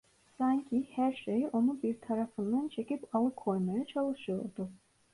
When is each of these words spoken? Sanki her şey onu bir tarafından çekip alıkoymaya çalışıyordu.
Sanki 0.37 0.89
her 0.95 1.13
şey 1.13 1.49
onu 1.53 1.81
bir 1.83 2.01
tarafından 2.01 2.67
çekip 2.67 3.15
alıkoymaya 3.15 3.85
çalışıyordu. 3.85 4.69